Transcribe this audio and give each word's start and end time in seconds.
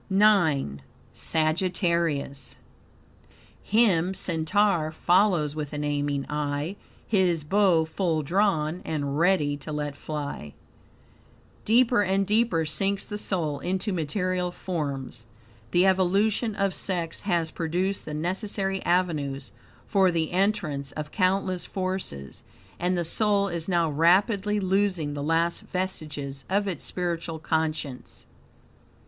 IX. 0.09 0.79
Sagittarius 1.13 2.55
"Him 3.61 4.15
Centaur 4.15 4.91
follows 4.91 5.55
with 5.55 5.73
an 5.73 5.83
aiming 5.83 6.25
eye, 6.27 6.75
His 7.05 7.43
bow 7.43 7.85
full 7.85 8.23
drawn, 8.23 8.81
and 8.83 9.19
ready 9.19 9.55
to 9.57 9.71
let 9.71 9.95
fly." 9.95 10.55
Deeper 11.65 12.01
and 12.01 12.25
deeper 12.25 12.65
sinks 12.65 13.05
the 13.05 13.19
soul 13.19 13.59
into 13.59 13.93
material 13.93 14.49
forms. 14.51 15.27
The 15.69 15.85
evolution 15.85 16.55
of 16.55 16.73
sex 16.73 17.19
has 17.19 17.51
produced 17.51 18.03
the 18.05 18.15
necessary 18.15 18.81
avenues 18.83 19.51
for 19.85 20.09
the 20.09 20.31
entrance 20.31 20.91
of 20.93 21.11
countless 21.11 21.63
forces, 21.63 22.41
and 22.79 22.97
the 22.97 23.03
soul 23.05 23.49
is 23.49 23.69
now 23.69 23.87
rapidly 23.91 24.59
losing 24.59 25.13
the 25.13 25.21
last 25.21 25.61
vestiges 25.61 26.43
of 26.49 26.67
its 26.67 26.83
spiritual 26.83 27.37
conscience. 27.37 28.25